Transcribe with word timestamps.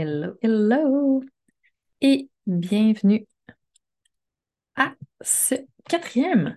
Hello, 0.00 0.34
hello 0.42 1.24
et 2.00 2.30
bienvenue 2.46 3.26
à 4.76 4.94
ce 5.20 5.56
quatrième 5.88 6.56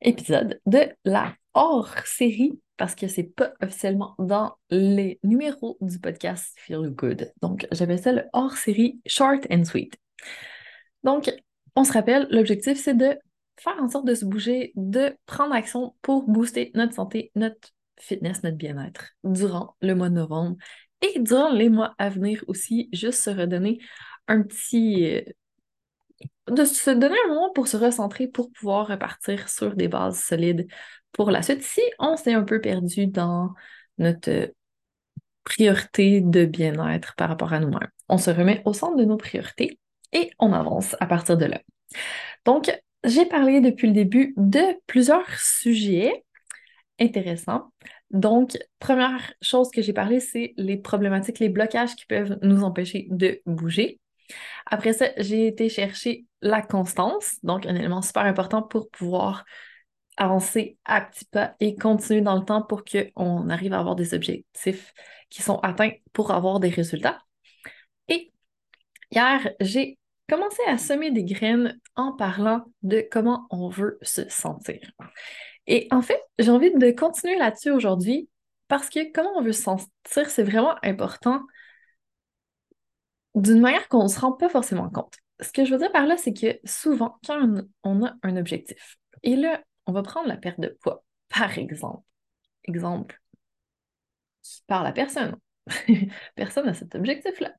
épisode 0.00 0.60
de 0.66 0.88
la 1.04 1.36
hors-série 1.54 2.58
parce 2.76 2.96
que 2.96 3.06
c'est 3.06 3.22
pas 3.22 3.52
officiellement 3.62 4.16
dans 4.18 4.56
les 4.70 5.20
numéros 5.22 5.78
du 5.80 6.00
podcast 6.00 6.52
Feel 6.58 6.90
Good. 6.90 7.32
Donc, 7.42 7.68
j'appelle 7.70 8.00
ça 8.00 8.10
le 8.10 8.24
hors-série 8.32 9.00
Short 9.06 9.46
and 9.48 9.62
Sweet. 9.62 9.96
Donc, 11.04 11.32
on 11.76 11.84
se 11.84 11.92
rappelle, 11.92 12.26
l'objectif 12.32 12.76
c'est 12.76 12.96
de 12.96 13.16
faire 13.56 13.80
en 13.80 13.88
sorte 13.88 14.06
de 14.08 14.16
se 14.16 14.24
bouger, 14.24 14.72
de 14.74 15.16
prendre 15.26 15.54
action 15.54 15.94
pour 16.02 16.24
booster 16.28 16.72
notre 16.74 16.94
santé, 16.94 17.30
notre 17.36 17.68
fitness, 18.00 18.42
notre 18.42 18.56
bien-être 18.56 19.10
durant 19.22 19.76
le 19.80 19.94
mois 19.94 20.08
de 20.08 20.14
novembre 20.14 20.56
et 21.02 21.18
durant 21.18 21.50
les 21.50 21.68
mois 21.68 21.94
à 21.98 22.08
venir 22.08 22.44
aussi, 22.48 22.88
juste 22.92 23.20
se 23.22 23.30
redonner 23.30 23.78
un 24.28 24.42
petit... 24.42 25.16
Euh, 25.16 25.22
de 26.48 26.64
se 26.64 26.90
donner 26.90 27.16
un 27.26 27.28
moment 27.28 27.52
pour 27.52 27.68
se 27.68 27.76
recentrer, 27.76 28.26
pour 28.26 28.50
pouvoir 28.50 28.88
repartir 28.88 29.48
sur 29.48 29.74
des 29.74 29.88
bases 29.88 30.20
solides 30.20 30.66
pour 31.12 31.30
la 31.30 31.42
suite. 31.42 31.62
Si 31.62 31.80
on 31.98 32.16
s'est 32.16 32.32
un 32.32 32.42
peu 32.42 32.60
perdu 32.60 33.06
dans 33.06 33.54
notre 33.98 34.52
priorité 35.44 36.20
de 36.20 36.44
bien-être 36.44 37.14
par 37.16 37.28
rapport 37.28 37.52
à 37.52 37.60
nous-mêmes, 37.60 37.90
on 38.08 38.18
se 38.18 38.30
remet 38.30 38.62
au 38.64 38.72
centre 38.72 38.96
de 38.96 39.04
nos 39.04 39.16
priorités 39.16 39.78
et 40.12 40.30
on 40.38 40.52
avance 40.52 40.96
à 41.00 41.06
partir 41.06 41.36
de 41.36 41.46
là. 41.46 41.60
Donc, 42.44 42.72
j'ai 43.04 43.26
parlé 43.26 43.60
depuis 43.60 43.88
le 43.88 43.92
début 43.92 44.34
de 44.36 44.62
plusieurs 44.86 45.28
sujets 45.38 46.24
intéressants. 47.00 47.72
Donc, 48.12 48.58
première 48.78 49.32
chose 49.40 49.70
que 49.70 49.80
j'ai 49.82 49.94
parlé, 49.94 50.20
c'est 50.20 50.52
les 50.56 50.76
problématiques, 50.76 51.38
les 51.38 51.48
blocages 51.48 51.96
qui 51.96 52.06
peuvent 52.06 52.38
nous 52.42 52.62
empêcher 52.62 53.06
de 53.10 53.40
bouger. 53.46 54.00
Après 54.66 54.92
ça, 54.92 55.08
j'ai 55.16 55.46
été 55.46 55.68
chercher 55.68 56.26
la 56.40 56.62
constance, 56.62 57.36
donc 57.42 57.66
un 57.66 57.74
élément 57.74 58.02
super 58.02 58.24
important 58.24 58.62
pour 58.62 58.90
pouvoir 58.90 59.44
avancer 60.16 60.76
à 60.84 61.00
petits 61.00 61.24
pas 61.24 61.54
et 61.60 61.74
continuer 61.74 62.20
dans 62.20 62.36
le 62.38 62.44
temps 62.44 62.62
pour 62.62 62.84
qu'on 62.84 63.48
arrive 63.48 63.72
à 63.72 63.78
avoir 63.78 63.96
des 63.96 64.14
objectifs 64.14 64.92
qui 65.30 65.42
sont 65.42 65.58
atteints 65.60 65.92
pour 66.12 66.30
avoir 66.30 66.60
des 66.60 66.68
résultats. 66.68 67.18
Et 68.08 68.30
hier, 69.10 69.50
j'ai 69.60 69.98
commencé 70.28 70.62
à 70.68 70.76
semer 70.76 71.10
des 71.10 71.24
graines 71.24 71.78
en 71.96 72.12
parlant 72.12 72.64
de 72.82 73.06
comment 73.10 73.46
on 73.50 73.68
veut 73.68 73.98
se 74.02 74.28
sentir. 74.28 74.80
Et 75.66 75.88
en 75.90 76.02
fait, 76.02 76.20
j'ai 76.38 76.50
envie 76.50 76.72
de 76.72 76.90
continuer 76.90 77.38
là-dessus 77.38 77.70
aujourd'hui 77.70 78.28
parce 78.68 78.88
que 78.88 79.12
comment 79.12 79.32
on 79.36 79.42
veut 79.42 79.52
se 79.52 79.62
sentir, 79.62 79.88
c'est 80.30 80.42
vraiment 80.42 80.76
important 80.82 81.42
d'une 83.34 83.60
manière 83.60 83.88
qu'on 83.88 84.04
ne 84.04 84.08
se 84.08 84.20
rend 84.20 84.32
pas 84.32 84.48
forcément 84.48 84.90
compte. 84.90 85.14
Ce 85.40 85.52
que 85.52 85.64
je 85.64 85.72
veux 85.72 85.78
dire 85.78 85.92
par 85.92 86.06
là, 86.06 86.16
c'est 86.16 86.32
que 86.32 86.58
souvent, 86.64 87.18
quand 87.26 87.48
on 87.82 88.04
a 88.04 88.14
un 88.22 88.36
objectif, 88.36 88.98
et 89.22 89.36
là, 89.36 89.62
on 89.86 89.92
va 89.92 90.02
prendre 90.02 90.28
la 90.28 90.36
perte 90.36 90.60
de 90.60 90.68
poids, 90.68 91.04
par 91.28 91.58
exemple. 91.58 92.04
Exemple, 92.64 93.20
par 94.66 94.82
la 94.82 94.92
personne. 94.92 95.36
personne 96.34 96.66
n'a 96.66 96.74
cet 96.74 96.94
objectif-là. 96.94 97.52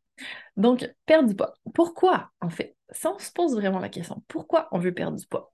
Donc, 0.57 0.89
perdre 1.05 1.29
du 1.29 1.35
poids. 1.35 1.55
Pourquoi, 1.73 2.31
en 2.41 2.49
fait? 2.49 2.75
Si 2.91 3.07
on 3.07 3.17
se 3.19 3.31
pose 3.31 3.55
vraiment 3.55 3.79
la 3.79 3.89
question, 3.89 4.23
pourquoi 4.27 4.67
on 4.71 4.79
veut 4.79 4.93
perdre 4.93 5.17
du 5.17 5.25
poids? 5.27 5.52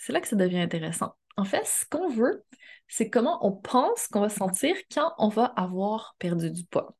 C'est 0.00 0.12
là 0.14 0.20
que 0.20 0.28
ça 0.28 0.36
devient 0.36 0.60
intéressant. 0.60 1.14
En 1.36 1.44
fait, 1.44 1.64
ce 1.66 1.84
qu'on 1.86 2.08
veut, 2.08 2.42
c'est 2.88 3.10
comment 3.10 3.46
on 3.46 3.52
pense 3.52 4.08
qu'on 4.08 4.20
va 4.20 4.30
se 4.30 4.36
sentir 4.38 4.74
quand 4.92 5.14
on 5.18 5.28
va 5.28 5.44
avoir 5.44 6.16
perdu 6.18 6.50
du 6.50 6.64
poids. 6.64 6.96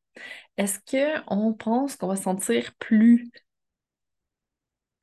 Est-ce 0.58 0.78
qu'on 1.24 1.54
pense 1.54 1.96
qu'on 1.96 2.08
va 2.08 2.16
se 2.16 2.24
sentir 2.24 2.74
plus 2.78 3.30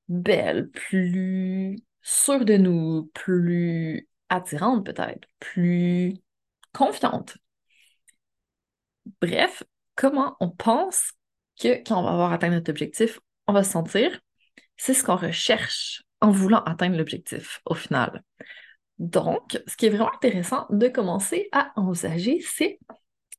belle, 0.08 0.70
plus 0.70 1.78
sûre 2.04 2.46
de 2.46 2.56
nous, 2.58 3.10
plus 3.16 4.08
attirante 4.30 4.86
peut-être, 4.86 5.28
plus 5.40 6.14
confiante? 6.74 7.38
Bref, 9.22 9.64
comment 9.96 10.38
on 10.40 10.52
pense 10.52 11.14
que 11.60 11.84
quand 11.84 12.00
on 12.00 12.04
va 12.04 12.12
avoir 12.12 12.32
atteint 12.32 12.50
notre 12.52 12.70
objectif, 12.70 13.20
on 13.48 13.54
va 13.54 13.64
se 13.64 13.72
sentir, 13.72 14.20
c'est 14.78 14.94
ce 14.94 15.04
qu'on 15.04 15.16
recherche 15.16 16.04
en 16.22 16.32
voulant 16.32 16.64
atteindre 16.64 16.98
l'objectif 16.98 17.62
au 17.66 17.74
final. 17.74 18.24
Donc, 19.00 19.62
ce 19.68 19.78
qui 19.78 19.86
est 19.86 19.90
vraiment 19.90 20.14
intéressant 20.14 20.66
de 20.70 20.88
commencer 20.88 21.50
à 21.52 21.72
envisager, 21.76 22.42
c'est 22.42 22.80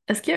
est-ce 0.07 0.21
que 0.21 0.31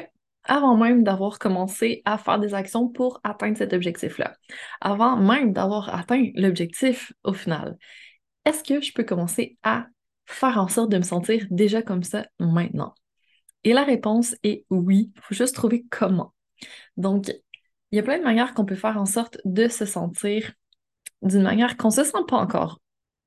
avant 0.45 0.77
même 0.77 1.05
d'avoir 1.05 1.39
commencé 1.39 2.03
à 2.05 2.19
faire 2.19 2.41
des 2.41 2.55
actions 2.55 2.89
pour 2.89 3.21
atteindre 3.23 3.57
cet 3.57 3.73
objectif-là, 3.73 4.35
avant 4.81 5.17
même 5.17 5.53
d'avoir 5.53 5.95
atteint 5.95 6.31
l'objectif 6.35 7.13
au 7.23 7.33
final, 7.33 7.77
est-ce 8.45 8.65
que 8.65 8.81
je 8.81 8.93
peux 8.93 9.05
commencer 9.05 9.57
à 9.63 9.87
faire 10.27 10.59
en 10.59 10.67
sorte 10.67 10.91
de 10.91 10.99
me 10.99 11.03
sentir 11.03 11.47
déjà 11.51 11.83
comme 11.83 12.03
ça 12.03 12.27
maintenant? 12.41 12.95
Et 13.63 13.73
la 13.73 13.85
réponse 13.85 14.35
est 14.43 14.67
oui, 14.71 15.13
il 15.15 15.21
faut 15.23 15.35
juste 15.35 15.55
trouver 15.55 15.85
comment. 15.91 16.35
Donc, 16.97 17.29
il 17.93 17.97
y 17.97 17.99
a 18.01 18.03
plein 18.03 18.19
de 18.19 18.25
manières 18.25 18.55
qu'on 18.55 18.65
peut 18.65 18.75
faire 18.75 18.97
en 18.97 19.07
sorte 19.07 19.39
de 19.45 19.69
se 19.69 19.85
sentir 19.85 20.53
d'une 21.22 21.43
manière 21.43 21.77
qu'on 21.77 21.88
ne 21.88 21.93
se 21.93 22.05
sent 22.05 22.25
pas 22.28 22.37
encore 22.37 22.81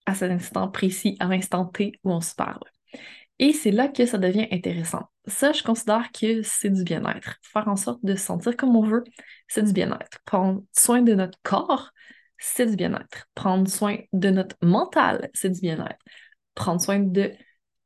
à 0.05 0.15
cet 0.15 0.31
instant 0.31 0.69
précis, 0.69 1.17
à 1.19 1.27
l'instant 1.27 1.65
T 1.65 1.93
où 2.03 2.11
on 2.11 2.21
se 2.21 2.35
parle. 2.35 2.63
Et 3.39 3.51
c'est 3.51 3.71
là 3.71 3.87
que 3.87 4.05
ça 4.05 4.17
devient 4.17 4.47
intéressant. 4.51 5.09
Ça, 5.27 5.51
je 5.51 5.63
considère 5.63 6.11
que 6.11 6.41
c'est 6.43 6.69
du 6.69 6.83
bien-être. 6.83 7.37
Faire 7.41 7.67
en 7.67 7.75
sorte 7.75 8.03
de 8.03 8.15
se 8.15 8.23
sentir 8.23 8.55
comme 8.55 8.75
on 8.75 8.83
veut, 8.85 9.03
c'est 9.47 9.63
du 9.63 9.73
bien-être. 9.73 10.19
Prendre 10.25 10.63
soin 10.71 11.01
de 11.01 11.13
notre 11.15 11.37
corps, 11.43 11.91
c'est 12.37 12.67
du 12.67 12.75
bien-être. 12.75 13.27
Prendre 13.33 13.67
soin 13.69 13.97
de 14.13 14.29
notre 14.29 14.55
mental, 14.61 15.29
c'est 15.33 15.49
du 15.49 15.61
bien-être. 15.61 15.99
Prendre 16.53 16.81
soin 16.81 16.99
de 16.99 17.33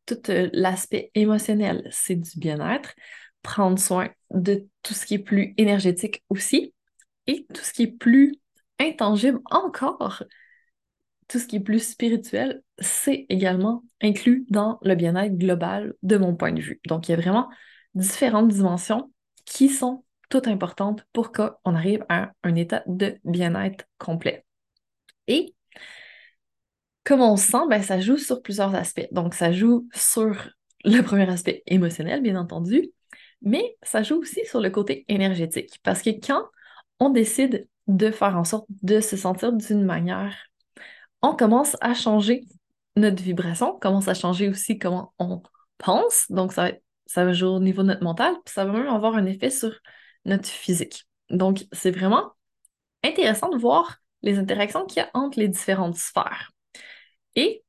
tout 0.06 0.20
euh, 0.30 0.50
l'aspect 0.54 1.12
émotionnel, 1.16 1.88
c'est 1.92 2.16
du 2.16 2.38
bien-être. 2.38 2.94
Prendre 3.42 3.80
soin 3.80 4.10
de 4.32 4.68
tout 4.84 4.94
ce 4.94 5.06
qui 5.06 5.16
est 5.16 5.20
plus 5.20 5.54
énergétique 5.58 6.24
aussi 6.30 6.74
et 7.26 7.46
tout 7.54 7.64
ce 7.64 7.74
qui 7.74 7.84
est 7.84 7.98
plus 7.98 8.40
intangible 8.80 9.40
encore, 9.46 10.24
tout 11.28 11.40
ce 11.40 11.46
qui 11.46 11.58
est 11.58 11.62
plus 11.62 11.80
spirituel, 11.92 12.64
c'est 12.80 13.26
également 13.30 13.84
inclus 14.02 14.46
dans 14.50 14.80
le 14.82 14.96
bien-être 14.96 15.38
global 15.38 15.94
de 16.02 16.18
mon 16.18 16.36
point 16.36 16.52
de 16.52 16.62
vue. 16.62 16.82
Donc, 16.88 17.08
il 17.08 17.12
y 17.12 17.14
a 17.14 17.18
vraiment 17.18 17.50
différentes 17.94 18.50
dimensions 18.50 19.12
qui 19.46 19.70
sont 19.70 20.04
toutes 20.30 20.48
importantes 20.48 21.06
pour 21.14 21.32
qu'on 21.32 21.76
arrive 21.76 22.06
à 22.10 22.32
un 22.44 22.56
état 22.56 22.84
de 22.88 23.18
bien-être 23.24 23.86
complet. 23.98 24.46
Et 25.28 25.54
comme 27.04 27.22
on 27.22 27.38
sent, 27.38 27.68
ben, 27.70 27.82
ça 27.82 28.00
joue 28.00 28.18
sur 28.18 28.42
plusieurs 28.42 28.76
aspects. 28.76 29.08
Donc, 29.12 29.34
ça 29.34 29.52
joue 29.52 29.88
sur 29.94 30.50
le 30.86 31.02
premier 31.02 31.30
aspect 31.30 31.64
émotionnel, 31.68 32.22
bien 32.22 32.36
entendu, 32.36 32.90
mais 33.42 33.78
ça 33.84 34.04
joue 34.04 34.18
aussi 34.18 34.46
sur 34.46 34.62
le 34.62 34.70
côté 34.70 35.06
énergétique. 35.08 35.80
Parce 35.84 36.02
que 36.02 36.10
quand 36.10 36.44
on 37.00 37.10
décide 37.10 37.68
de 37.88 38.12
faire 38.12 38.38
en 38.38 38.44
sorte 38.44 38.68
de 38.84 39.00
se 39.00 39.18
sentir 39.18 39.54
d'une 39.54 39.84
manière. 39.84 40.36
On 41.22 41.36
commence 41.36 41.76
à 41.82 41.94
changer 41.94 42.46
notre 42.96 43.22
vibration, 43.24 43.76
on 43.76 43.80
commence 43.80 44.08
à 44.08 44.14
changer 44.14 44.50
aussi 44.50 44.78
comment 44.78 45.14
on 45.20 45.42
pense. 45.78 46.26
Donc, 46.30 46.54
ça 46.54 46.72
ça 47.10 47.26
va 47.26 47.34
jouer 47.34 47.50
au 47.50 47.60
niveau 47.60 47.82
de 47.82 47.88
notre 47.88 48.04
mental, 48.04 48.36
puis 48.46 48.54
ça 48.54 48.66
va 48.66 48.72
même 48.72 48.88
avoir 48.88 49.16
un 49.16 49.26
effet 49.26 49.50
sur 49.50 49.74
notre 50.26 50.48
physique. 50.48 51.08
Donc, 51.32 51.66
c'est 51.72 51.90
vraiment 51.90 52.34
intéressant 53.04 53.50
de 53.50 53.58
voir 53.58 53.98
les 54.22 54.38
interactions 54.38 54.86
qu'il 54.86 55.02
y 55.02 55.06
a 55.06 55.10
entre 55.16 55.40
les 55.40 55.48
différentes 55.48 55.96
sphères. 55.96 56.52
Et 57.36 57.64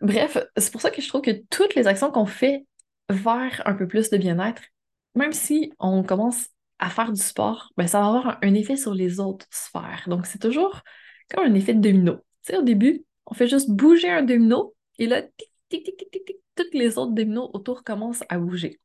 bref, 0.00 0.38
c'est 0.56 0.72
pour 0.72 0.80
ça 0.80 0.90
que 0.90 1.02
je 1.02 1.08
trouve 1.08 1.20
que 1.20 1.42
toutes 1.50 1.74
les 1.74 1.86
actions 1.86 2.10
qu'on 2.10 2.26
fait 2.26 2.66
vers 3.10 3.62
un 3.66 3.74
peu 3.74 3.86
plus 3.86 4.08
de 4.08 4.16
bien-être, 4.16 4.62
même 5.16 5.32
si 5.32 5.72
on 5.78 6.02
commence 6.02 6.48
à 6.78 6.90
faire 6.90 7.12
du 7.12 7.20
sport, 7.20 7.72
ben, 7.76 7.86
ça 7.86 8.00
va 8.00 8.06
avoir 8.06 8.38
un, 8.42 8.54
effet 8.54 8.76
sur 8.76 8.94
les 8.94 9.18
autres 9.18 9.46
sphères. 9.50 10.04
Donc, 10.06 10.26
c'est 10.26 10.38
toujours 10.38 10.82
comme 11.30 11.44
un 11.44 11.54
effet 11.54 11.74
de 11.74 11.80
domino. 11.80 12.16
Tu 12.44 12.52
sais, 12.52 12.58
au 12.58 12.62
début, 12.62 13.04
on 13.26 13.34
fait 13.34 13.48
juste 13.48 13.70
bouger 13.70 14.10
un 14.10 14.22
domino 14.22 14.74
et 14.98 15.06
là, 15.06 15.22
tic, 15.22 15.50
tic, 15.68 15.84
tic, 15.84 15.96
tic, 15.96 16.10
tic, 16.12 16.24
tic, 16.26 16.36
toutes 16.54 16.74
les 16.74 16.98
autres 16.98 17.12
dominos 17.12 17.50
autour 17.52 17.82
commencent 17.82 18.24
à 18.28 18.38
bouger. 18.38 18.80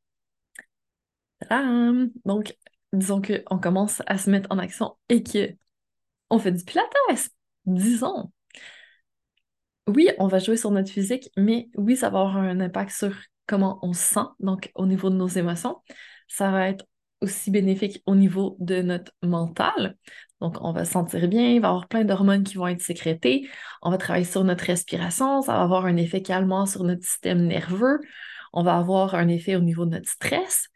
Donc, 2.24 2.56
disons 2.92 3.20
qu'on 3.20 3.58
commence 3.58 4.02
à 4.06 4.18
se 4.18 4.30
mettre 4.30 4.48
en 4.50 4.58
action 4.58 4.96
et 5.08 5.22
qu'on 5.22 6.38
fait 6.38 6.52
du 6.52 6.64
pilates, 6.64 6.88
disons. 7.66 8.32
Oui, 9.88 10.08
on 10.18 10.28
va 10.28 10.38
jouer 10.38 10.56
sur 10.56 10.70
notre 10.70 10.90
physique, 10.90 11.30
mais 11.36 11.68
oui, 11.76 11.96
ça 11.96 12.08
va 12.08 12.20
avoir 12.20 12.36
un 12.36 12.60
impact 12.60 12.92
sur 12.92 13.14
comment 13.46 13.78
on 13.82 13.92
se 13.92 14.14
sent, 14.14 14.26
donc 14.40 14.70
au 14.74 14.86
niveau 14.86 15.10
de 15.10 15.16
nos 15.16 15.26
émotions. 15.26 15.82
Ça 16.32 16.50
va 16.50 16.68
être 16.70 16.86
aussi 17.20 17.50
bénéfique 17.50 18.02
au 18.06 18.14
niveau 18.14 18.56
de 18.58 18.80
notre 18.80 19.12
mental. 19.22 19.96
Donc, 20.40 20.56
on 20.62 20.72
va 20.72 20.86
se 20.86 20.92
sentir 20.92 21.28
bien, 21.28 21.50
il 21.50 21.60
va 21.60 21.68
y 21.68 21.70
avoir 21.70 21.88
plein 21.88 22.04
d'hormones 22.04 22.42
qui 22.42 22.54
vont 22.54 22.66
être 22.68 22.80
sécrétées. 22.80 23.48
On 23.82 23.90
va 23.90 23.98
travailler 23.98 24.24
sur 24.24 24.42
notre 24.42 24.64
respiration, 24.64 25.42
ça 25.42 25.52
va 25.52 25.60
avoir 25.60 25.84
un 25.84 25.96
effet 25.96 26.22
calmant 26.22 26.64
sur 26.64 26.84
notre 26.84 27.04
système 27.04 27.46
nerveux. 27.46 28.00
On 28.54 28.62
va 28.62 28.78
avoir 28.78 29.14
un 29.14 29.28
effet 29.28 29.56
au 29.56 29.60
niveau 29.60 29.84
de 29.84 29.90
notre 29.90 30.08
stress. 30.08 30.68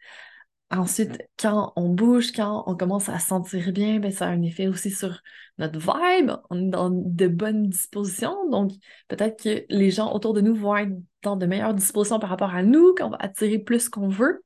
Ensuite, 0.69 1.23
quand 1.39 1.73
on 1.75 1.89
bouge, 1.89 2.33
quand 2.33 2.63
on 2.67 2.75
commence 2.75 3.09
à 3.09 3.17
se 3.17 3.27
sentir 3.27 3.71
bien, 3.71 3.99
ben, 3.99 4.11
ça 4.11 4.27
a 4.27 4.29
un 4.29 4.43
effet 4.43 4.67
aussi 4.67 4.91
sur 4.91 5.21
notre 5.57 5.79
vibe. 5.79 6.33
On 6.51 6.67
est 6.67 6.69
dans 6.69 6.91
de 6.91 7.27
bonnes 7.27 7.67
dispositions. 7.67 8.47
Donc, 8.49 8.73
peut-être 9.07 9.41
que 9.41 9.65
les 9.69 9.89
gens 9.89 10.13
autour 10.13 10.33
de 10.33 10.41
nous 10.41 10.53
vont 10.53 10.77
être 10.77 10.93
dans 11.23 11.35
de 11.35 11.47
meilleures 11.47 11.73
dispositions 11.73 12.19
par 12.19 12.29
rapport 12.29 12.53
à 12.53 12.61
nous, 12.61 12.93
qu'on 12.95 13.09
va 13.09 13.17
attirer 13.19 13.57
plus 13.57 13.89
qu'on 13.89 14.07
veut. 14.07 14.43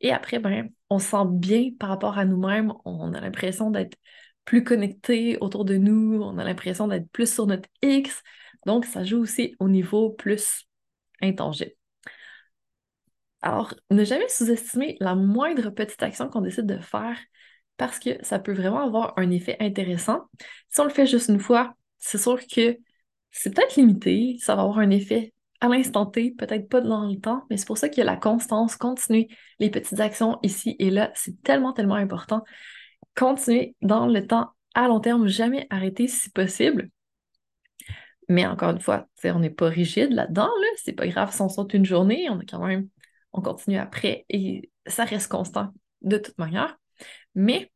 Et 0.00 0.12
après, 0.12 0.38
ben, 0.38 0.70
on 0.90 0.98
se 0.98 1.08
sent 1.10 1.24
bien 1.28 1.70
par 1.78 1.88
rapport 1.88 2.18
à 2.18 2.24
nous-mêmes. 2.24 2.72
On 2.84 3.12
a 3.14 3.20
l'impression 3.20 3.70
d'être 3.70 3.96
plus 4.44 4.64
connecté 4.64 5.38
autour 5.40 5.64
de 5.64 5.76
nous. 5.76 6.20
On 6.22 6.38
a 6.38 6.44
l'impression 6.44 6.88
d'être 6.88 7.08
plus 7.10 7.32
sur 7.32 7.46
notre 7.46 7.68
X. 7.82 8.22
Donc, 8.66 8.84
ça 8.84 9.04
joue 9.04 9.18
aussi 9.18 9.56
au 9.60 9.68
niveau 9.68 10.10
plus 10.10 10.66
intangible. 11.22 11.72
Alors, 13.42 13.74
ne 13.90 14.04
jamais 14.04 14.28
sous-estimer 14.28 14.96
la 15.00 15.14
moindre 15.14 15.70
petite 15.70 16.02
action 16.02 16.28
qu'on 16.28 16.40
décide 16.40 16.66
de 16.66 16.78
faire 16.78 17.18
parce 17.76 17.98
que 17.98 18.22
ça 18.24 18.38
peut 18.38 18.52
vraiment 18.52 18.80
avoir 18.80 19.12
un 19.18 19.30
effet 19.30 19.56
intéressant. 19.60 20.22
Si 20.70 20.80
on 20.80 20.84
le 20.84 20.90
fait 20.90 21.06
juste 21.06 21.28
une 21.28 21.40
fois, 21.40 21.74
c'est 21.98 22.18
sûr 22.18 22.38
que 22.46 22.78
c'est 23.30 23.54
peut-être 23.54 23.76
limité, 23.76 24.38
ça 24.40 24.54
va 24.54 24.62
avoir 24.62 24.78
un 24.78 24.90
effet 24.90 25.34
à 25.60 25.68
l'instant 25.68 26.06
T, 26.06 26.32
peut-être 26.32 26.68
pas 26.68 26.80
dans 26.80 27.06
le 27.06 27.18
temps, 27.18 27.44
mais 27.48 27.56
c'est 27.56 27.66
pour 27.66 27.78
ça 27.78 27.88
qu'il 27.88 27.98
y 27.98 28.02
a 28.02 28.10
la 28.10 28.16
constance, 28.16 28.76
continuer 28.76 29.28
les 29.58 29.70
petites 29.70 30.00
actions 30.00 30.38
ici 30.42 30.76
et 30.78 30.90
là, 30.90 31.10
c'est 31.14 31.42
tellement, 31.42 31.72
tellement 31.72 31.94
important. 31.94 32.44
Continuer 33.16 33.76
dans 33.80 34.06
le 34.06 34.26
temps 34.26 34.50
à 34.74 34.88
long 34.88 35.00
terme, 35.00 35.28
jamais 35.28 35.66
arrêter 35.70 36.08
si 36.08 36.30
possible. 36.30 36.90
Mais 38.28 38.46
encore 38.46 38.70
une 38.70 38.80
fois, 38.80 39.06
on 39.24 39.38
n'est 39.38 39.50
pas 39.50 39.68
rigide 39.68 40.12
là-dedans, 40.12 40.46
là. 40.46 40.66
c'est 40.82 40.92
pas 40.92 41.06
grave 41.06 41.32
si 41.32 41.40
on 41.40 41.48
saute 41.48 41.74
une 41.74 41.84
journée, 41.84 42.28
on 42.30 42.38
a 42.38 42.44
quand 42.44 42.64
même 42.64 42.88
on 43.34 43.42
continue 43.42 43.78
après 43.78 44.24
et 44.30 44.70
ça 44.86 45.04
reste 45.04 45.30
constant 45.30 45.74
de 46.00 46.16
toute 46.16 46.38
manière. 46.38 46.78
Mais 47.34 47.70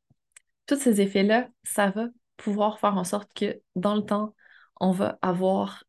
tous 0.66 0.76
ces 0.78 1.00
effets-là, 1.00 1.48
ça 1.64 1.90
va 1.90 2.06
pouvoir 2.36 2.78
faire 2.78 2.96
en 2.96 3.04
sorte 3.04 3.32
que 3.34 3.60
dans 3.74 3.96
le 3.96 4.02
temps, 4.02 4.34
on 4.80 4.92
va 4.92 5.18
avoir 5.20 5.84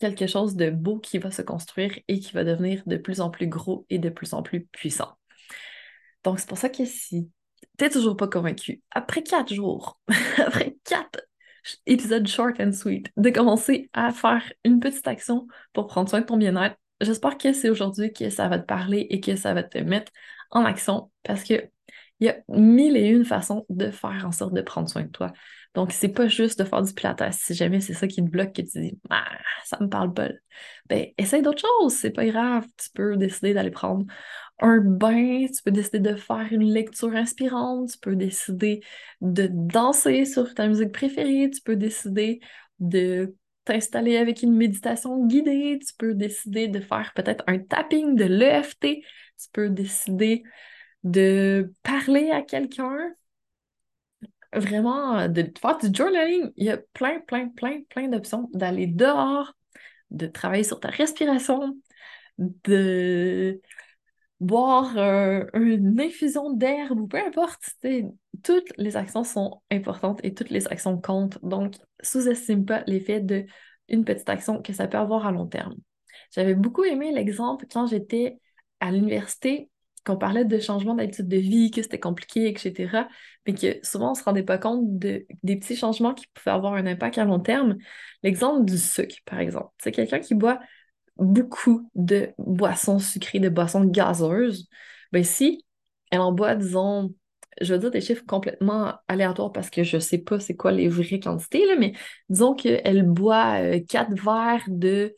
quelque 0.00 0.26
chose 0.26 0.56
de 0.56 0.70
beau 0.70 0.98
qui 0.98 1.18
va 1.18 1.30
se 1.30 1.42
construire 1.42 1.98
et 2.08 2.18
qui 2.20 2.32
va 2.32 2.44
devenir 2.44 2.82
de 2.86 2.96
plus 2.96 3.20
en 3.20 3.30
plus 3.30 3.46
gros 3.46 3.86
et 3.90 3.98
de 3.98 4.08
plus 4.08 4.32
en 4.34 4.42
plus 4.42 4.64
puissant. 4.66 5.16
Donc, 6.24 6.40
c'est 6.40 6.48
pour 6.48 6.58
ça 6.58 6.68
que 6.68 6.84
si 6.84 7.30
t'es 7.76 7.90
toujours 7.90 8.16
pas 8.16 8.28
convaincu, 8.28 8.82
après 8.90 9.22
quatre 9.22 9.54
jours, 9.54 10.00
après 10.38 10.76
quatre 10.84 11.20
épisodes 11.86 12.26
short 12.26 12.60
and 12.60 12.72
sweet, 12.72 13.10
de 13.16 13.30
commencer 13.30 13.90
à 13.92 14.12
faire 14.12 14.42
une 14.64 14.80
petite 14.80 15.06
action 15.06 15.46
pour 15.72 15.86
prendre 15.86 16.08
soin 16.08 16.20
de 16.20 16.26
ton 16.26 16.36
bien-être, 16.36 16.76
J'espère 17.00 17.38
que 17.38 17.52
c'est 17.52 17.70
aujourd'hui 17.70 18.12
que 18.12 18.28
ça 18.28 18.48
va 18.48 18.58
te 18.58 18.66
parler 18.66 19.06
et 19.10 19.20
que 19.20 19.34
ça 19.34 19.54
va 19.54 19.62
te 19.62 19.78
mettre 19.78 20.12
en 20.50 20.64
action 20.64 21.10
parce 21.22 21.44
que 21.44 21.70
il 22.20 22.26
y 22.26 22.28
a 22.28 22.36
mille 22.48 22.96
et 22.98 23.08
une 23.08 23.24
façons 23.24 23.64
de 23.70 23.90
faire 23.90 24.26
en 24.26 24.32
sorte 24.32 24.52
de 24.52 24.60
prendre 24.60 24.90
soin 24.90 25.04
de 25.04 25.08
toi. 25.08 25.32
Donc, 25.74 25.92
c'est 25.92 26.08
pas 26.08 26.26
juste 26.26 26.58
de 26.58 26.64
faire 26.64 26.82
du 26.82 26.92
pilates. 26.92 27.22
Si 27.32 27.54
jamais 27.54 27.80
c'est 27.80 27.94
ça 27.94 28.08
qui 28.08 28.16
te 28.24 28.28
bloque, 28.28 28.52
que 28.54 28.62
tu 28.62 28.80
dis 28.80 28.98
ah, 29.08 29.24
ça 29.64 29.78
me 29.80 29.88
parle 29.88 30.12
pas. 30.12 30.28
Ben, 30.88 31.06
essaye 31.16 31.42
d'autres 31.42 31.62
choses, 31.62 31.94
c'est 31.94 32.10
pas 32.10 32.26
grave. 32.26 32.66
Tu 32.76 32.90
peux 32.92 33.16
décider 33.16 33.54
d'aller 33.54 33.70
prendre 33.70 34.04
un 34.58 34.78
bain, 34.80 35.46
tu 35.46 35.62
peux 35.64 35.70
décider 35.70 36.00
de 36.00 36.16
faire 36.16 36.48
une 36.50 36.64
lecture 36.64 37.14
inspirante, 37.14 37.90
tu 37.92 37.98
peux 37.98 38.16
décider 38.16 38.80
de 39.20 39.48
danser 39.50 40.24
sur 40.24 40.54
ta 40.54 40.66
musique 40.66 40.92
préférée, 40.92 41.50
tu 41.50 41.60
peux 41.62 41.76
décider 41.76 42.40
de 42.80 43.34
t'installer 43.64 44.16
avec 44.16 44.42
une 44.42 44.54
méditation 44.54 45.26
guidée, 45.26 45.78
tu 45.86 45.94
peux 45.96 46.14
décider 46.14 46.68
de 46.68 46.80
faire 46.80 47.12
peut-être 47.14 47.44
un 47.46 47.58
tapping 47.58 48.16
de 48.16 48.24
l'EFT, 48.24 49.02
tu 49.38 49.48
peux 49.52 49.70
décider 49.70 50.42
de 51.04 51.72
parler 51.82 52.30
à 52.30 52.42
quelqu'un, 52.42 52.96
vraiment 54.52 55.28
de 55.28 55.50
faire 55.60 55.78
du 55.78 55.88
journaling. 55.92 56.50
Il 56.56 56.66
y 56.66 56.70
a 56.70 56.78
plein, 56.92 57.20
plein, 57.20 57.48
plein, 57.48 57.82
plein 57.88 58.08
d'options 58.08 58.48
d'aller 58.52 58.86
dehors, 58.86 59.54
de 60.10 60.26
travailler 60.26 60.64
sur 60.64 60.80
ta 60.80 60.88
respiration, 60.88 61.76
de 62.38 63.60
boire 64.40 64.96
euh, 64.96 65.44
une 65.54 66.00
infusion 66.00 66.52
d'herbe 66.52 67.00
ou 67.00 67.06
peu 67.06 67.18
importe. 67.18 67.62
Toutes 68.42 68.72
les 68.78 68.96
actions 68.96 69.24
sont 69.24 69.62
importantes 69.70 70.20
et 70.24 70.34
toutes 70.34 70.50
les 70.50 70.66
actions 70.68 70.98
comptent. 71.00 71.38
Donc, 71.44 71.74
sous-estime 72.02 72.64
pas 72.64 72.82
l'effet 72.86 73.20
d'une 73.20 74.04
petite 74.04 74.28
action 74.28 74.62
que 74.62 74.72
ça 74.72 74.88
peut 74.88 74.98
avoir 74.98 75.26
à 75.26 75.32
long 75.32 75.46
terme. 75.46 75.74
J'avais 76.34 76.54
beaucoup 76.54 76.84
aimé 76.84 77.12
l'exemple 77.12 77.66
quand 77.70 77.86
j'étais 77.86 78.38
à 78.80 78.90
l'université, 78.90 79.68
qu'on 80.04 80.16
parlait 80.16 80.44
de 80.44 80.58
changement 80.58 80.94
d'habitude 80.94 81.28
de 81.28 81.36
vie, 81.36 81.70
que 81.70 81.82
c'était 81.82 82.00
compliqué, 82.00 82.48
etc. 82.48 83.08
Mais 83.46 83.54
que 83.54 83.78
souvent, 83.82 84.08
on 84.08 84.12
ne 84.12 84.16
se 84.16 84.24
rendait 84.24 84.42
pas 84.42 84.58
compte 84.58 84.98
de, 84.98 85.26
des 85.42 85.56
petits 85.56 85.76
changements 85.76 86.14
qui 86.14 86.26
pouvaient 86.34 86.54
avoir 86.54 86.74
un 86.74 86.86
impact 86.86 87.18
à 87.18 87.24
long 87.24 87.40
terme. 87.40 87.76
L'exemple 88.22 88.64
du 88.64 88.78
sucre, 88.78 89.16
par 89.26 89.40
exemple. 89.40 89.70
C'est 89.82 89.92
quelqu'un 89.92 90.20
qui 90.20 90.34
boit 90.34 90.60
beaucoup 91.16 91.90
de 91.94 92.30
boissons 92.38 92.98
sucrées, 92.98 93.40
de 93.40 93.48
boissons 93.48 93.84
gazeuses, 93.84 94.68
ben 95.12 95.24
si 95.24 95.64
elle 96.10 96.20
en 96.20 96.32
boit, 96.32 96.56
disons, 96.56 97.14
je 97.60 97.74
veux 97.74 97.80
dire 97.80 97.90
des 97.90 98.00
chiffres 98.00 98.24
complètement 98.26 98.94
aléatoires 99.08 99.52
parce 99.52 99.70
que 99.70 99.84
je 99.84 99.98
sais 99.98 100.18
pas 100.18 100.40
c'est 100.40 100.56
quoi 100.56 100.72
les 100.72 100.88
vraies 100.88 101.20
quantités, 101.20 101.66
là, 101.66 101.76
mais 101.78 101.92
disons 102.28 102.54
qu'elle 102.54 103.04
boit 103.04 103.60
euh, 103.60 103.80
quatre 103.86 104.14
verres 104.14 104.64
de, 104.68 105.14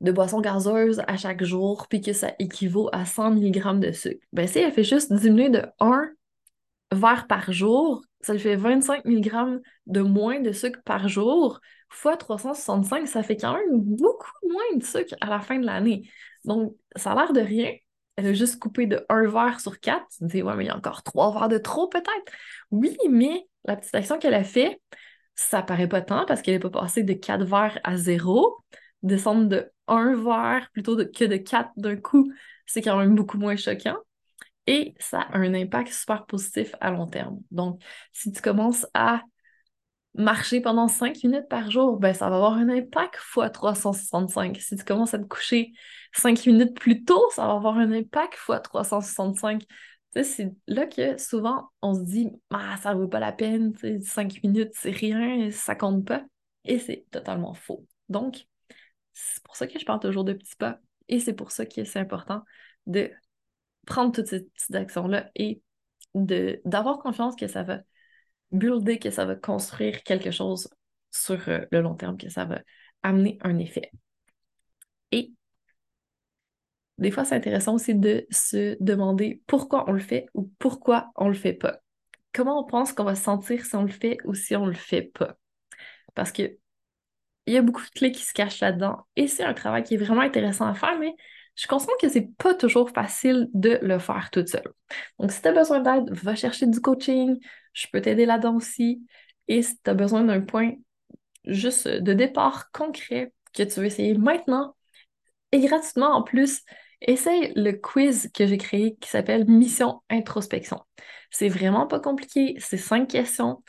de 0.00 0.12
boissons 0.12 0.40
gazeuses 0.40 1.02
à 1.06 1.16
chaque 1.16 1.42
jour, 1.42 1.86
puis 1.88 2.00
que 2.00 2.12
ça 2.12 2.32
équivaut 2.38 2.88
à 2.92 3.04
100 3.04 3.32
mg 3.32 3.80
de 3.80 3.92
sucre. 3.92 4.24
Ben 4.32 4.46
si 4.46 4.58
elle 4.58 4.72
fait 4.72 4.84
juste 4.84 5.12
diminuer 5.12 5.50
de 5.50 5.64
1 5.80 6.10
verre 6.92 7.26
par 7.26 7.52
jour, 7.52 8.02
ça 8.20 8.32
lui 8.32 8.40
fait 8.40 8.56
25 8.56 9.04
mg 9.04 9.60
de 9.86 10.00
moins 10.00 10.40
de 10.40 10.52
sucre 10.52 10.80
par 10.84 11.08
jour, 11.08 11.60
fois 11.88 12.16
365, 12.16 13.06
ça 13.06 13.22
fait 13.22 13.36
quand 13.36 13.54
même 13.54 13.80
beaucoup 13.80 14.30
moins 14.42 14.76
de 14.76 14.84
sucre 14.84 15.14
à 15.20 15.28
la 15.28 15.40
fin 15.40 15.58
de 15.58 15.66
l'année. 15.66 16.08
Donc, 16.44 16.74
ça 16.96 17.12
a 17.12 17.14
l'air 17.14 17.32
de 17.32 17.40
rien. 17.40 17.72
Elle 18.16 18.26
a 18.26 18.32
juste 18.32 18.58
coupé 18.58 18.86
de 18.86 19.04
un 19.08 19.28
verre 19.28 19.60
sur 19.60 19.78
quatre. 19.80 20.06
Tu 20.10 20.18
te 20.18 20.24
dis, 20.24 20.42
ouais, 20.42 20.54
mais 20.56 20.64
il 20.64 20.66
y 20.68 20.70
a 20.70 20.76
encore 20.76 21.02
trois 21.02 21.32
verres 21.32 21.48
de 21.48 21.58
trop 21.58 21.88
peut-être? 21.88 22.32
Oui, 22.70 22.96
mais 23.08 23.46
la 23.64 23.76
petite 23.76 23.94
action 23.94 24.18
qu'elle 24.18 24.34
a 24.34 24.44
fait, 24.44 24.80
ça 25.34 25.62
paraît 25.62 25.88
pas 25.88 26.02
tant 26.02 26.26
parce 26.26 26.42
qu'elle 26.42 26.54
n'est 26.54 26.60
pas 26.60 26.70
passée 26.70 27.04
de 27.04 27.12
quatre 27.12 27.44
verres 27.44 27.78
à 27.84 27.96
zéro. 27.96 28.58
Descendre 29.02 29.46
de 29.46 29.70
un 29.96 30.14
verre 30.14 30.68
plutôt 30.72 30.96
que 30.96 31.24
de 31.24 31.36
quatre 31.36 31.70
d'un 31.76 31.96
coup, 31.96 32.30
c'est 32.66 32.82
quand 32.82 32.98
même 32.98 33.14
beaucoup 33.14 33.38
moins 33.38 33.56
choquant 33.56 33.96
et 34.68 34.94
ça 35.00 35.22
a 35.22 35.38
un 35.38 35.54
impact 35.54 35.92
super 35.92 36.26
positif 36.26 36.74
à 36.80 36.90
long 36.90 37.06
terme. 37.06 37.40
Donc, 37.50 37.82
si 38.12 38.30
tu 38.30 38.42
commences 38.42 38.86
à 38.92 39.22
marcher 40.14 40.60
pendant 40.60 40.88
5 40.88 41.24
minutes 41.24 41.48
par 41.48 41.70
jour, 41.70 41.98
ben, 41.98 42.12
ça 42.12 42.28
va 42.28 42.36
avoir 42.36 42.52
un 42.52 42.68
impact 42.68 43.14
x 43.14 43.52
365. 43.52 44.58
Si 44.58 44.76
tu 44.76 44.84
commences 44.84 45.14
à 45.14 45.18
te 45.18 45.24
coucher 45.24 45.72
5 46.12 46.44
minutes 46.46 46.78
plus 46.78 47.02
tôt, 47.04 47.30
ça 47.30 47.46
va 47.46 47.54
avoir 47.54 47.78
un 47.78 47.90
impact 47.92 48.34
x 48.34 48.62
365. 48.62 49.62
c'est 50.22 50.52
là 50.66 50.86
que 50.86 51.16
souvent 51.16 51.70
on 51.80 51.94
se 51.94 52.02
dit 52.02 52.30
ah, 52.50 52.76
ça 52.82 52.92
vaut 52.92 53.08
pas 53.08 53.20
la 53.20 53.32
peine, 53.32 53.72
5 54.02 54.42
minutes, 54.42 54.72
c'est 54.74 54.90
rien, 54.90 55.50
ça 55.50 55.74
compte 55.76 56.04
pas. 56.06 56.24
Et 56.64 56.78
c'est 56.78 57.06
totalement 57.10 57.54
faux. 57.54 57.86
Donc, 58.10 58.46
c'est 59.18 59.42
pour 59.42 59.56
ça 59.56 59.66
que 59.66 59.78
je 59.78 59.84
parle 59.84 60.00
toujours 60.00 60.24
de 60.24 60.32
petits 60.32 60.56
pas. 60.56 60.78
Et 61.08 61.18
c'est 61.18 61.32
pour 61.32 61.50
ça 61.50 61.66
que 61.66 61.84
c'est 61.84 61.98
important 61.98 62.44
de 62.86 63.10
prendre 63.86 64.12
toutes 64.12 64.26
ces 64.26 64.44
petites 64.44 64.74
actions-là 64.74 65.30
et 65.34 65.60
d'avoir 66.14 66.98
confiance 66.98 67.34
que 67.34 67.46
ça 67.46 67.62
va 67.62 67.80
builder, 68.52 68.98
que 68.98 69.10
ça 69.10 69.24
va 69.24 69.34
construire 69.34 70.02
quelque 70.02 70.30
chose 70.30 70.68
sur 71.10 71.48
euh, 71.48 71.60
le 71.70 71.80
long 71.80 71.94
terme, 71.94 72.16
que 72.16 72.28
ça 72.28 72.44
va 72.44 72.60
amener 73.02 73.38
un 73.42 73.58
effet. 73.58 73.90
Et 75.10 75.32
des 76.98 77.10
fois, 77.10 77.24
c'est 77.24 77.36
intéressant 77.36 77.74
aussi 77.74 77.94
de 77.94 78.26
se 78.30 78.76
demander 78.80 79.42
pourquoi 79.46 79.88
on 79.88 79.92
le 79.92 80.00
fait 80.00 80.26
ou 80.34 80.50
pourquoi 80.58 81.10
on 81.16 81.28
le 81.28 81.34
fait 81.34 81.54
pas. 81.54 81.80
Comment 82.32 82.60
on 82.60 82.64
pense 82.64 82.92
qu'on 82.92 83.04
va 83.04 83.14
se 83.14 83.22
sentir 83.22 83.64
si 83.64 83.74
on 83.74 83.82
le 83.82 83.88
fait 83.88 84.18
ou 84.24 84.34
si 84.34 84.54
on 84.54 84.66
le 84.66 84.74
fait 84.74 85.02
pas? 85.02 85.36
Parce 86.14 86.32
que 86.32 86.58
il 87.48 87.54
y 87.54 87.56
a 87.56 87.62
beaucoup 87.62 87.82
de 87.82 87.90
clés 87.90 88.12
qui 88.12 88.24
se 88.24 88.32
cachent 88.32 88.60
là-dedans 88.60 89.06
et 89.16 89.26
c'est 89.26 89.44
un 89.44 89.54
travail 89.54 89.82
qui 89.82 89.94
est 89.94 89.96
vraiment 89.98 90.20
intéressant 90.20 90.66
à 90.66 90.74
faire, 90.74 90.98
mais 90.98 91.14
je 91.56 91.66
constate 91.66 91.94
que 92.00 92.08
c'est 92.08 92.28
pas 92.38 92.54
toujours 92.54 92.90
facile 92.90 93.48
de 93.54 93.78
le 93.82 93.98
faire 93.98 94.30
toute 94.30 94.48
seule. 94.48 94.70
Donc, 95.18 95.32
si 95.32 95.42
tu 95.42 95.48
as 95.48 95.52
besoin 95.52 95.80
d'aide, 95.80 96.12
va 96.12 96.34
chercher 96.36 96.66
du 96.66 96.80
coaching, 96.80 97.38
je 97.72 97.86
peux 97.90 98.00
t'aider 98.00 98.26
là-dedans 98.26 98.54
aussi. 98.56 99.04
Et 99.48 99.62
si 99.62 99.76
tu 99.82 99.90
as 99.90 99.94
besoin 99.94 100.22
d'un 100.24 100.40
point 100.40 100.72
juste 101.46 101.88
de 101.88 102.12
départ 102.12 102.70
concret 102.70 103.32
que 103.54 103.62
tu 103.62 103.80
veux 103.80 103.86
essayer 103.86 104.14
maintenant 104.14 104.76
et 105.50 105.60
gratuitement 105.60 106.14
en 106.14 106.22
plus, 106.22 106.62
essaye 107.00 107.52
le 107.56 107.72
quiz 107.72 108.30
que 108.34 108.46
j'ai 108.46 108.58
créé 108.58 108.96
qui 108.96 109.08
s'appelle 109.08 109.46
Mission 109.48 110.02
Introspection. 110.10 110.80
C'est 111.30 111.48
vraiment 111.48 111.86
pas 111.86 111.98
compliqué, 111.98 112.56
c'est 112.58 112.76
cinq 112.76 113.08
questions 113.08 113.62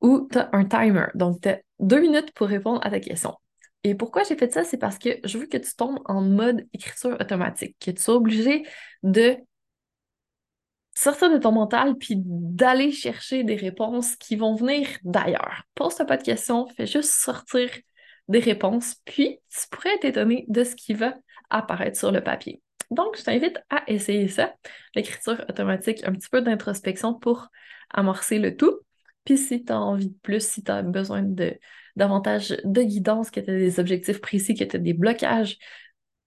où 0.00 0.28
tu 0.30 0.38
as 0.38 0.50
un 0.52 0.64
timer. 0.64 1.06
Donc, 1.14 1.40
tu 1.40 1.48
as 1.48 1.60
deux 1.78 2.00
minutes 2.00 2.32
pour 2.32 2.48
répondre 2.48 2.80
à 2.82 2.90
ta 2.90 3.00
question. 3.00 3.34
Et 3.84 3.94
pourquoi 3.94 4.24
j'ai 4.24 4.36
fait 4.36 4.52
ça? 4.52 4.64
C'est 4.64 4.76
parce 4.76 4.98
que 4.98 5.08
je 5.24 5.38
veux 5.38 5.46
que 5.46 5.56
tu 5.56 5.74
tombes 5.74 6.00
en 6.04 6.20
mode 6.20 6.66
écriture 6.72 7.16
automatique, 7.18 7.76
que 7.80 7.90
tu 7.90 8.02
sois 8.02 8.16
obligé 8.16 8.66
de 9.02 9.36
sortir 10.94 11.30
de 11.32 11.38
ton 11.38 11.52
mental 11.52 11.96
puis 11.96 12.14
d'aller 12.18 12.92
chercher 12.92 13.42
des 13.42 13.56
réponses 13.56 14.16
qui 14.16 14.36
vont 14.36 14.54
venir 14.54 14.86
d'ailleurs. 15.02 15.62
Pose-toi 15.74 16.04
pas 16.04 16.18
de 16.18 16.22
questions, 16.22 16.66
fais 16.76 16.86
juste 16.86 17.10
sortir 17.10 17.70
des 18.28 18.38
réponses, 18.38 18.96
puis 19.04 19.40
tu 19.48 19.68
pourrais 19.70 19.98
t'étonner 19.98 20.44
de 20.48 20.62
ce 20.62 20.76
qui 20.76 20.94
va 20.94 21.14
apparaître 21.48 21.98
sur 21.98 22.12
le 22.12 22.22
papier. 22.22 22.62
Donc, 22.90 23.16
je 23.16 23.22
t'invite 23.22 23.58
à 23.70 23.82
essayer 23.88 24.28
ça, 24.28 24.54
l'écriture 24.94 25.44
automatique, 25.48 26.04
un 26.04 26.12
petit 26.12 26.28
peu 26.28 26.42
d'introspection 26.42 27.14
pour 27.14 27.48
amorcer 27.90 28.38
le 28.38 28.56
tout. 28.56 28.78
Puis 29.24 29.38
si 29.38 29.64
tu 29.64 29.72
as 29.72 29.80
envie 29.80 30.08
de 30.08 30.18
plus, 30.22 30.44
si 30.46 30.62
tu 30.62 30.70
as 30.70 30.82
besoin 30.82 31.22
de 31.22 31.58
davantage 31.96 32.56
de 32.64 32.82
guidance, 32.82 33.30
que 33.30 33.40
tu 33.40 33.50
as 33.50 33.54
des 33.54 33.80
objectifs 33.80 34.20
précis, 34.20 34.54
que 34.54 34.64
tu 34.64 34.76
as 34.76 34.78
des 34.78 34.94
blocages 34.94 35.58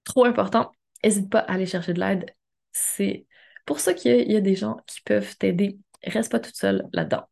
trop 0.03 0.25
importants, 0.25 0.71
n'hésite 1.03 1.29
pas 1.29 1.39
à 1.39 1.53
aller 1.53 1.65
chercher 1.65 1.93
de 1.93 1.99
l'aide. 1.99 2.25
C'est 2.71 3.25
pour 3.65 3.79
ça 3.79 3.93
qu'il 3.93 4.31
y, 4.31 4.35
a 4.35 4.41
des 4.41 4.55
gens 4.55 4.77
qui 4.87 5.01
peuvent 5.01 5.37
t'aider. 5.37 5.79
Reste 6.03 6.31
pas 6.31 6.39
toute 6.39 6.55
seule 6.55 6.87
là-dedans. 6.91 7.23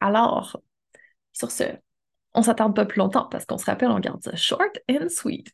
Alors, 0.00 0.60
sur 1.32 1.50
ce, 1.50 1.64
on 2.34 2.42
s'attarde 2.42 2.74
pas 2.74 2.84
plus 2.84 2.98
longtemps 2.98 3.28
parce 3.30 3.44
qu'on 3.44 3.58
se 3.58 3.64
rappelle, 3.64 3.90
on 3.90 4.00
garde 4.00 4.22
ça 4.22 4.36
short 4.36 4.78
and 4.90 5.08
sweet. 5.08 5.52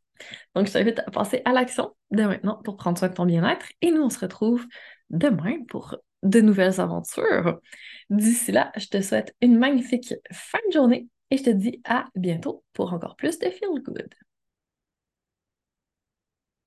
Donc, 0.54 0.66
je 0.66 0.72
t'invite 0.72 0.98
à 1.00 1.10
passer 1.10 1.42
à 1.44 1.52
l'action 1.52 1.94
dès 2.10 2.26
maintenant 2.26 2.60
pour 2.64 2.76
prendre 2.76 2.98
soin 2.98 3.08
de 3.08 3.14
ton 3.14 3.26
bien-être 3.26 3.66
et 3.82 3.90
nous, 3.90 4.02
on 4.02 4.10
se 4.10 4.18
retrouve 4.18 4.66
demain 5.10 5.64
pour 5.68 5.96
de 6.22 6.40
nouvelles 6.40 6.80
aventures. 6.80 7.60
D'ici 8.10 8.52
là, 8.52 8.72
je 8.76 8.86
te 8.88 9.00
souhaite 9.02 9.34
une 9.40 9.58
magnifique 9.58 10.14
fin 10.32 10.58
de 10.68 10.72
journée 10.72 11.08
et 11.30 11.36
je 11.36 11.44
te 11.44 11.50
dis 11.50 11.80
à 11.84 12.06
bientôt 12.14 12.64
pour 12.72 12.92
encore 12.92 13.16
plus 13.16 13.38
de 13.38 13.50
Feel 13.50 13.82
Good. 13.82 14.14